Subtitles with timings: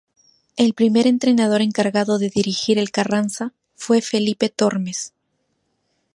[0.57, 5.13] El primer entrenador encargado de dirigir el Carranza fue Felipe Tormes.